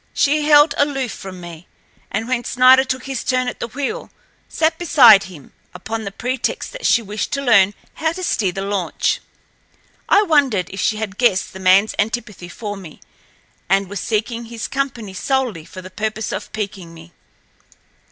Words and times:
She 0.15 0.45
held 0.45 0.73
aloof 0.79 1.11
from 1.11 1.39
me, 1.39 1.67
and 2.09 2.27
when 2.27 2.43
Snider 2.43 2.83
took 2.83 3.03
his 3.03 3.23
turn 3.23 3.47
at 3.47 3.59
the 3.59 3.67
wheel, 3.67 4.09
sat 4.49 4.79
beside 4.79 5.25
him, 5.25 5.53
upon 5.75 6.05
the 6.05 6.11
pretext 6.11 6.71
that 6.71 6.87
she 6.87 7.03
wished 7.03 7.31
to 7.33 7.41
learn 7.43 7.75
how 7.93 8.11
to 8.13 8.23
steer 8.23 8.51
the 8.51 8.63
launch. 8.63 9.21
I 10.09 10.23
wondered 10.23 10.71
if 10.71 10.81
she 10.81 10.97
had 10.97 11.19
guessed 11.19 11.53
the 11.53 11.59
manl's 11.59 11.93
antipathy 11.99 12.49
for 12.49 12.75
me, 12.75 12.99
and 13.69 13.87
was 13.87 13.99
seeking 13.99 14.45
his 14.45 14.67
company 14.67 15.13
solely 15.13 15.65
for 15.65 15.83
the 15.83 15.91
purpose 15.91 16.31
of 16.31 16.51
piquing 16.51 16.95
me. 16.95 17.13